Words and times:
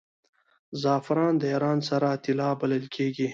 زعفران 0.81 1.33
د 1.37 1.43
ایران 1.53 1.79
سره 1.89 2.07
طلا 2.23 2.49
بلل 2.59 2.85
کیږي. 2.95 3.27